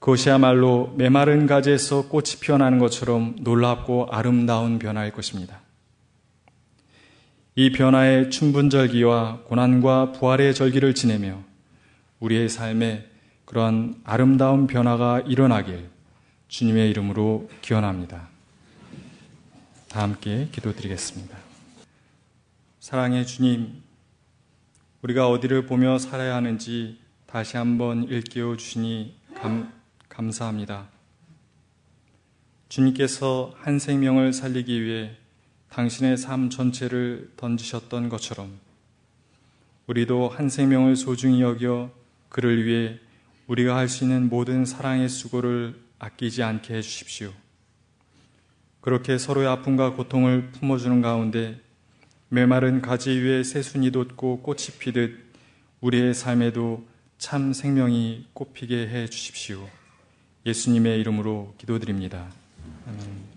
그것이야말로 0.00 0.92
메마른 0.98 1.46
가지에서 1.46 2.08
꽃이 2.08 2.40
피어나는 2.42 2.78
것처럼 2.78 3.36
놀랍고 3.40 4.08
아름다운 4.10 4.78
변화일 4.78 5.12
것입니다. 5.12 5.60
이 7.60 7.72
변화의 7.72 8.30
춘분절기와 8.30 9.40
고난과 9.46 10.12
부활의 10.12 10.54
절기를 10.54 10.94
지내며 10.94 11.42
우리의 12.20 12.48
삶에 12.48 13.10
그러한 13.46 14.00
아름다운 14.04 14.68
변화가 14.68 15.22
일어나길 15.26 15.90
주님의 16.46 16.88
이름으로 16.90 17.50
기원합니다. 17.60 18.28
다 19.88 20.02
함께 20.02 20.46
기도드리겠습니다. 20.52 21.36
사랑의 22.78 23.26
주님, 23.26 23.82
우리가 25.02 25.28
어디를 25.28 25.66
보며 25.66 25.98
살아야 25.98 26.36
하는지 26.36 27.00
다시 27.26 27.56
한번 27.56 28.04
일깨워 28.04 28.56
주시니 28.56 29.16
감, 29.34 29.72
감사합니다. 30.08 30.86
주님께서 32.68 33.52
한 33.58 33.80
생명을 33.80 34.32
살리기 34.32 34.80
위해 34.80 35.16
당신의 35.70 36.16
삶 36.16 36.50
전체를 36.50 37.32
던지셨던 37.36 38.08
것처럼 38.08 38.58
우리도 39.86 40.28
한 40.28 40.48
생명을 40.48 40.96
소중히 40.96 41.42
여겨 41.42 41.90
그를 42.28 42.64
위해 42.64 42.98
우리가 43.46 43.76
할 43.76 43.88
수 43.88 44.04
있는 44.04 44.28
모든 44.28 44.64
사랑의 44.64 45.08
수고를 45.08 45.80
아끼지 45.98 46.42
않게 46.42 46.74
해주십시오. 46.74 47.32
그렇게 48.80 49.18
서로의 49.18 49.48
아픔과 49.48 49.94
고통을 49.94 50.50
품어주는 50.52 51.00
가운데 51.02 51.60
메마른 52.28 52.82
가지 52.82 53.10
위에 53.10 53.42
새순이 53.42 53.90
돋고 53.90 54.42
꽃이 54.42 54.78
피듯 54.78 55.18
우리의 55.80 56.14
삶에도 56.14 56.86
참 57.16 57.52
생명이 57.52 58.26
꽃피게 58.34 58.88
해 58.88 59.06
주십시오. 59.08 59.68
예수님의 60.44 61.00
이름으로 61.00 61.54
기도드립니다. 61.58 62.30
아멘. 62.86 63.27